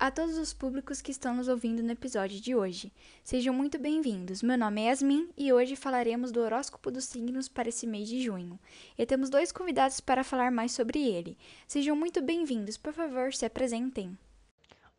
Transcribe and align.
a 0.00 0.10
todos 0.10 0.38
os 0.38 0.54
públicos 0.54 1.02
que 1.02 1.10
estão 1.10 1.34
nos 1.34 1.46
ouvindo 1.46 1.82
no 1.82 1.92
episódio 1.92 2.40
de 2.40 2.56
hoje. 2.56 2.90
Sejam 3.22 3.52
muito 3.52 3.78
bem-vindos. 3.78 4.42
Meu 4.42 4.56
nome 4.56 4.80
é 4.80 4.84
Yasmin 4.86 5.28
e 5.36 5.52
hoje 5.52 5.76
falaremos 5.76 6.32
do 6.32 6.40
horóscopo 6.40 6.90
dos 6.90 7.04
signos 7.04 7.50
para 7.50 7.68
esse 7.68 7.86
mês 7.86 8.08
de 8.08 8.22
junho. 8.22 8.58
E 8.96 9.04
temos 9.04 9.28
dois 9.28 9.52
convidados 9.52 10.00
para 10.00 10.24
falar 10.24 10.50
mais 10.50 10.72
sobre 10.72 11.06
ele. 11.06 11.36
Sejam 11.68 11.94
muito 11.94 12.22
bem-vindos. 12.22 12.78
Por 12.78 12.94
favor, 12.94 13.34
se 13.34 13.44
apresentem. 13.44 14.18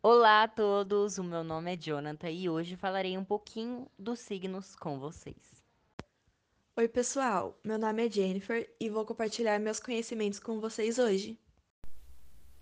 Olá 0.00 0.44
a 0.44 0.48
todos, 0.48 1.18
o 1.18 1.24
meu 1.24 1.42
nome 1.42 1.74
é 1.74 1.76
Jonathan 1.76 2.30
e 2.30 2.48
hoje 2.48 2.76
falarei 2.76 3.18
um 3.18 3.24
pouquinho 3.24 3.88
dos 3.98 4.20
signos 4.20 4.76
com 4.76 5.00
vocês. 5.00 5.64
Oi, 6.76 6.86
pessoal, 6.86 7.58
meu 7.64 7.76
nome 7.76 8.06
é 8.06 8.10
Jennifer 8.10 8.72
e 8.78 8.88
vou 8.88 9.04
compartilhar 9.04 9.58
meus 9.58 9.80
conhecimentos 9.80 10.38
com 10.38 10.60
vocês 10.60 11.00
hoje. 11.00 11.36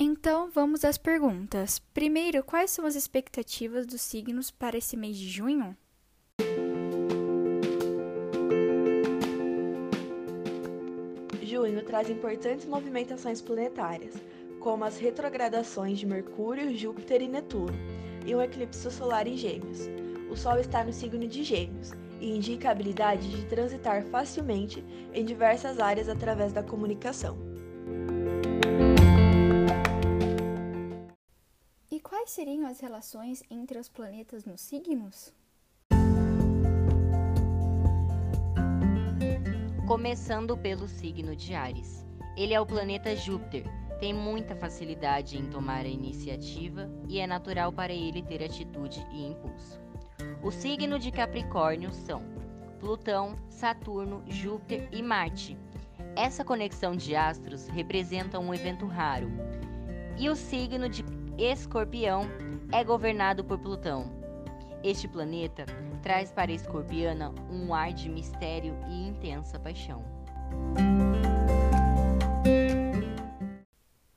Então, 0.02 0.48
vamos 0.50 0.82
às 0.82 0.96
perguntas. 0.96 1.78
Primeiro, 1.92 2.42
quais 2.42 2.70
são 2.70 2.86
as 2.86 2.94
expectativas 2.94 3.84
dos 3.84 4.00
signos 4.00 4.50
para 4.50 4.78
esse 4.78 4.96
mês 4.96 5.14
de 5.14 5.28
junho? 5.28 5.76
Junho 11.42 11.84
traz 11.84 12.08
importantes 12.08 12.64
movimentações 12.64 13.42
planetárias, 13.42 14.14
como 14.58 14.84
as 14.84 14.96
retrogradações 14.96 15.98
de 15.98 16.06
Mercúrio, 16.06 16.74
Júpiter 16.74 17.20
e 17.20 17.28
Netuno, 17.28 17.76
e 18.24 18.34
um 18.34 18.40
eclipse 18.40 18.90
solar 18.90 19.26
em 19.26 19.36
Gêmeos. 19.36 19.80
O 20.30 20.34
Sol 20.36 20.58
está 20.58 20.82
no 20.82 20.94
signo 20.94 21.28
de 21.28 21.42
Gêmeos 21.44 21.92
e 22.18 22.34
indica 22.34 22.70
a 22.70 22.72
habilidade 22.72 23.28
de 23.28 23.44
transitar 23.44 24.02
facilmente 24.04 24.82
em 25.12 25.26
diversas 25.26 25.78
áreas 25.78 26.08
através 26.08 26.54
da 26.54 26.62
comunicação. 26.62 27.49
Quais 32.30 32.34
seriam 32.34 32.66
as 32.66 32.78
relações 32.78 33.42
entre 33.50 33.76
os 33.76 33.88
planetas 33.88 34.44
nos 34.44 34.60
signos? 34.60 35.34
Começando 39.86 40.56
pelo 40.56 40.86
signo 40.86 41.34
de 41.34 41.54
Ares. 41.54 42.06
Ele 42.36 42.54
é 42.54 42.60
o 42.60 42.66
planeta 42.66 43.16
Júpiter, 43.16 43.64
tem 43.98 44.14
muita 44.14 44.54
facilidade 44.54 45.36
em 45.36 45.50
tomar 45.50 45.84
a 45.84 45.88
iniciativa 45.88 46.88
e 47.08 47.18
é 47.18 47.26
natural 47.26 47.72
para 47.72 47.92
ele 47.92 48.22
ter 48.22 48.44
atitude 48.44 49.04
e 49.10 49.26
impulso. 49.26 49.80
O 50.40 50.52
signo 50.52 51.00
de 51.00 51.10
Capricórnio 51.10 51.92
são 51.92 52.22
Plutão, 52.78 53.36
Saturno, 53.48 54.22
Júpiter 54.28 54.88
e 54.92 55.02
Marte. 55.02 55.58
Essa 56.14 56.44
conexão 56.44 56.94
de 56.94 57.16
astros 57.16 57.66
representa 57.66 58.38
um 58.38 58.54
evento 58.54 58.86
raro. 58.86 59.28
E 60.16 60.28
o 60.28 60.36
signo 60.36 60.88
de 60.88 61.02
Escorpião 61.42 62.24
é 62.70 62.84
governado 62.84 63.42
por 63.42 63.58
Plutão. 63.58 64.12
Este 64.84 65.08
planeta 65.08 65.64
traz 66.02 66.30
para 66.30 66.50
a 66.50 66.54
escorpiana 66.54 67.32
um 67.50 67.72
ar 67.72 67.94
de 67.94 68.10
mistério 68.10 68.76
e 68.90 69.08
intensa 69.08 69.58
paixão. 69.58 70.04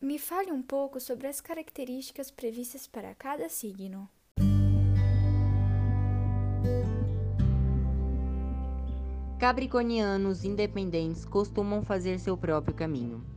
Me 0.01 0.19
fale 0.19 0.51
um 0.51 0.61
pouco 0.61 0.99
sobre 0.99 1.27
as 1.27 1.39
características 1.39 2.29
previstas 2.29 2.87
para 2.87 3.15
cada 3.15 3.47
signo. 3.47 4.09
Capricornianos 9.39 10.43
independentes 10.43 11.23
costumam 11.23 11.83
fazer 11.83 12.19
seu 12.19 12.35
próprio 12.35 12.75
caminho 12.75 13.32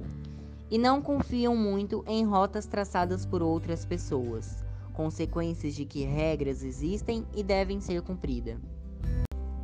e 0.70 0.78
não 0.78 1.00
confiam 1.00 1.56
muito 1.56 2.05
em 2.06 2.25
rotas 2.25 2.67
traçadas 2.67 3.25
por 3.25 3.42
outras 3.42 3.84
pessoas, 3.84 4.64
consequências 4.92 5.75
de 5.75 5.84
que 5.84 6.05
regras 6.05 6.62
existem 6.64 7.25
e 7.34 7.43
devem 7.43 7.81
ser 7.81 8.03
cumpridas. 8.03 8.59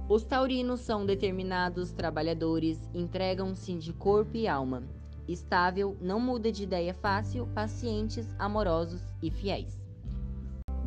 Os 0.09 0.25
taurinos 0.25 0.81
são 0.81 1.07
determinados 1.07 1.93
trabalhadores, 1.93 2.79
entregam-se 2.93 3.75
de 3.75 3.93
corpo 3.93 4.37
e 4.37 4.47
alma, 4.47 4.83
estável, 5.27 5.97
não 6.01 6.21
muda 6.21 6.53
de 6.53 6.65
ideia 6.65 6.93
fácil, 6.93 7.47
pacientes, 7.55 8.27
amorosos 8.39 9.01
e 9.23 9.31
fiéis. 9.31 9.81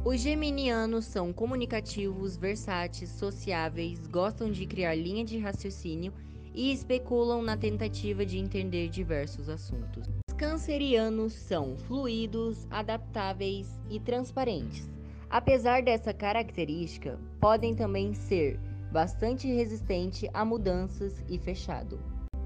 Os 0.03 0.21
geminianos 0.21 1.05
são 1.05 1.33
comunicativos, 1.33 2.37
versáteis, 2.37 3.09
sociáveis, 3.09 4.05
gostam 4.05 4.51
de 4.51 4.67
criar 4.67 4.93
linha 4.93 5.25
de 5.25 5.39
raciocínio 5.39 6.13
e 6.55 6.71
especulam 6.71 7.41
na 7.41 7.57
tentativa 7.57 8.25
de 8.25 8.37
entender 8.37 8.87
diversos 8.87 9.49
assuntos. 9.49 10.07
Os 10.29 10.35
cancerianos 10.35 11.33
são 11.33 11.77
fluidos, 11.77 12.65
adaptáveis 12.71 13.67
e 13.89 13.99
transparentes. 13.99 14.89
Apesar 15.29 15.83
dessa 15.83 16.13
característica, 16.13 17.19
podem 17.41 17.75
também 17.75 18.13
ser 18.13 18.57
bastante 18.91 19.47
resistente 19.47 20.29
a 20.33 20.45
mudanças 20.45 21.21
e 21.27 21.37
fechado. 21.37 21.99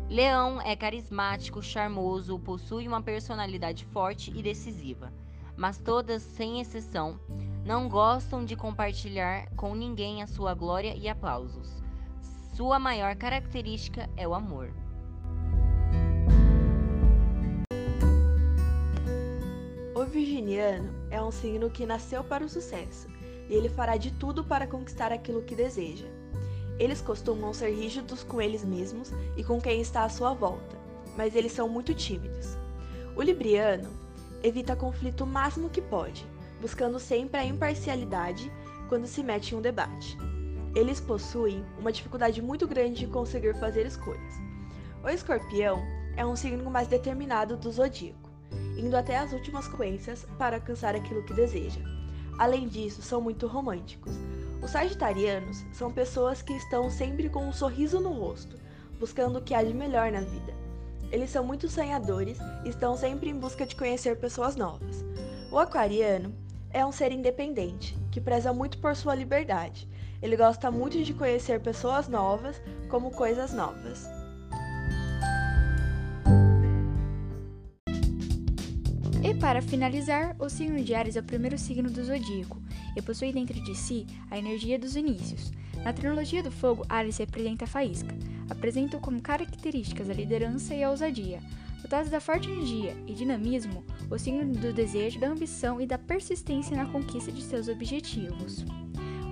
Leão 0.09 0.59
é 0.59 0.75
carismático, 0.75 1.61
charmoso, 1.61 2.39
possui 2.39 2.87
uma 2.87 2.99
personalidade 2.99 3.85
forte 3.85 4.31
e 4.35 4.41
decisiva, 4.41 5.13
mas 5.55 5.77
todas, 5.77 6.23
sem 6.23 6.59
exceção, 6.59 7.19
não 7.63 7.87
gostam 7.87 8.43
de 8.43 8.55
compartilhar 8.55 9.47
com 9.55 9.75
ninguém 9.75 10.23
a 10.23 10.27
sua 10.27 10.55
glória 10.55 10.95
e 10.95 11.07
aplausos. 11.07 11.83
Sua 12.59 12.77
maior 12.77 13.15
característica 13.15 14.09
é 14.17 14.27
o 14.27 14.33
amor. 14.33 14.69
O 19.95 20.03
virginiano 20.03 20.93
é 21.09 21.21
um 21.21 21.31
signo 21.31 21.69
que 21.69 21.85
nasceu 21.85 22.21
para 22.21 22.43
o 22.43 22.49
sucesso 22.49 23.07
e 23.49 23.53
ele 23.53 23.69
fará 23.69 23.95
de 23.95 24.11
tudo 24.11 24.43
para 24.43 24.67
conquistar 24.67 25.13
aquilo 25.13 25.41
que 25.41 25.55
deseja. 25.55 26.05
Eles 26.77 26.99
costumam 26.99 27.53
ser 27.53 27.69
rígidos 27.69 28.23
com 28.23 28.41
eles 28.41 28.65
mesmos 28.65 29.09
e 29.37 29.43
com 29.45 29.61
quem 29.61 29.79
está 29.79 30.03
à 30.03 30.09
sua 30.09 30.33
volta, 30.33 30.77
mas 31.15 31.37
eles 31.37 31.53
são 31.53 31.69
muito 31.69 31.93
tímidos. 31.93 32.57
O 33.15 33.21
libriano 33.21 33.89
evita 34.43 34.75
conflito 34.75 35.23
o 35.23 35.27
máximo 35.27 35.69
que 35.69 35.81
pode, 35.81 36.27
buscando 36.59 36.99
sempre 36.99 37.39
a 37.39 37.45
imparcialidade 37.45 38.51
quando 38.89 39.07
se 39.07 39.23
mete 39.23 39.55
em 39.55 39.57
um 39.57 39.61
debate. 39.61 40.17
Eles 40.75 40.99
possuem 40.99 41.65
uma 41.79 41.91
dificuldade 41.91 42.41
muito 42.41 42.67
grande 42.67 42.99
de 42.99 43.07
conseguir 43.07 43.57
fazer 43.59 43.85
escolhas. 43.85 44.33
O 45.03 45.09
escorpião 45.09 45.81
é 46.15 46.25
um 46.25 46.35
signo 46.35 46.69
mais 46.69 46.87
determinado 46.87 47.57
do 47.57 47.71
zodíaco, 47.71 48.29
indo 48.77 48.95
até 48.95 49.17
as 49.17 49.33
últimas 49.33 49.67
consequências 49.67 50.25
para 50.37 50.57
alcançar 50.57 50.95
aquilo 50.95 51.23
que 51.23 51.33
deseja. 51.33 51.81
Além 52.37 52.67
disso, 52.67 53.01
são 53.01 53.19
muito 53.19 53.47
românticos, 53.47 54.17
os 54.61 54.71
sagitarianos 54.71 55.65
são 55.71 55.91
pessoas 55.91 56.41
que 56.41 56.53
estão 56.53 56.89
sempre 56.89 57.29
com 57.29 57.47
um 57.47 57.53
sorriso 57.53 57.99
no 57.99 58.11
rosto, 58.11 58.57
buscando 58.99 59.39
o 59.39 59.41
que 59.41 59.53
há 59.53 59.63
de 59.63 59.73
melhor 59.73 60.11
na 60.11 60.19
vida. 60.19 60.53
Eles 61.11 61.29
são 61.29 61.45
muito 61.45 61.69
sonhadores 61.69 62.37
e 62.65 62.69
estão 62.69 62.95
sempre 62.97 63.29
em 63.29 63.39
busca 63.39 63.65
de 63.65 63.75
conhecer 63.75 64.17
pessoas 64.17 64.57
novas. 64.57 65.03
O 65.49 65.57
aquariano 65.57 66.35
é 66.71 66.85
um 66.85 66.91
ser 66.91 67.11
independente, 67.11 67.97
que 68.11 68.19
preza 68.19 68.51
muito 68.51 68.77
por 68.79 68.95
sua 68.95 69.15
liberdade. 69.15 69.87
Ele 70.21 70.35
gosta 70.35 70.69
muito 70.69 71.01
de 71.03 71.13
conhecer 71.13 71.59
pessoas 71.61 72.07
novas, 72.07 72.61
como 72.89 73.11
coisas 73.11 73.53
novas. 73.53 74.07
E 79.23 79.33
para 79.35 79.61
finalizar, 79.61 80.35
o 80.39 80.49
signo 80.49 80.83
de 80.83 80.95
Ares 80.95 81.15
é 81.15 81.19
o 81.19 81.23
primeiro 81.23 81.57
signo 81.57 81.89
do 81.89 82.03
zodíaco 82.03 82.61
e 82.95 83.01
possui 83.01 83.31
dentro 83.31 83.61
de 83.63 83.75
si 83.75 84.07
a 84.29 84.37
energia 84.37 84.79
dos 84.79 84.95
inícios. 84.95 85.51
Na 85.83 85.93
trilogia 85.93 86.43
do 86.43 86.51
fogo, 86.51 86.85
Ares 86.89 87.17
representa 87.17 87.65
a 87.65 87.67
faísca. 87.67 88.13
Apresenta 88.49 88.97
como 88.97 89.21
características 89.21 90.09
a 90.09 90.13
liderança 90.13 90.73
e 90.73 90.83
a 90.83 90.89
ousadia. 90.89 91.39
Dotados 91.81 92.09
da 92.09 92.19
forte 92.19 92.49
energia 92.49 92.95
e 93.07 93.13
dinamismo, 93.13 93.85
o 94.09 94.17
signo 94.17 94.53
do 94.53 94.73
desejo, 94.73 95.19
da 95.19 95.29
ambição 95.29 95.79
e 95.79 95.85
da 95.85 95.97
persistência 95.97 96.75
na 96.75 96.85
conquista 96.85 97.31
de 97.31 97.41
seus 97.41 97.69
objetivos. 97.69 98.65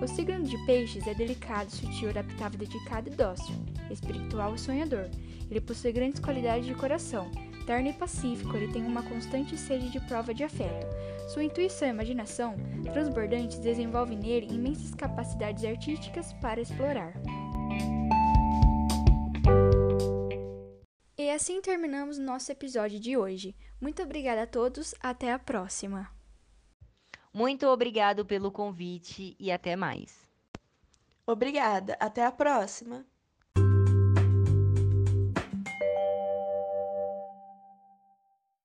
O 0.02 0.08
signo 0.08 0.44
de 0.44 0.58
peixes 0.66 1.08
é 1.08 1.14
delicado, 1.14 1.72
sutil, 1.72 2.10
adaptável, 2.10 2.60
dedicado 2.60 3.10
e 3.10 3.16
dócil, 3.16 3.56
espiritual 3.90 4.54
e 4.54 4.60
sonhador. 4.60 5.10
Ele 5.50 5.60
possui 5.60 5.92
grandes 5.92 6.20
qualidades 6.20 6.68
de 6.68 6.76
coração, 6.76 7.32
terno 7.66 7.90
e 7.90 7.94
pacífico, 7.94 8.56
ele 8.56 8.72
tem 8.72 8.86
uma 8.86 9.04
constante 9.04 9.58
sede 9.58 9.90
de 9.90 10.00
prova 10.02 10.34
de 10.34 10.44
afeto. 10.44 10.88
Sua 11.30 11.44
intuição 11.44 11.88
e 11.88 11.92
imaginação 11.92 12.56
transbordantes 12.94 13.60
desenvolvem 13.60 14.18
nele 14.18 14.54
imensas 14.54 14.96
capacidades 14.96 15.64
artísticas 15.66 16.32
para 16.34 16.62
explorar. 16.62 17.14
E 21.18 21.30
assim 21.30 21.62
terminamos 21.62 22.18
nosso 22.18 22.52
episódio 22.52 23.00
de 23.00 23.18
hoje. 23.18 23.56
Muito 23.82 24.02
obrigada 24.02 24.44
a 24.44 24.48
todos, 24.48 24.96
até 25.02 25.34
a 25.34 25.38
próxima. 25.38 26.17
Muito 27.38 27.68
obrigado 27.68 28.26
pelo 28.26 28.52
convite 28.52 29.36
e 29.40 29.52
até 29.52 29.76
mais. 29.76 30.28
Obrigada, 31.24 31.96
até 32.00 32.26
a 32.26 32.32
próxima. 32.32 33.06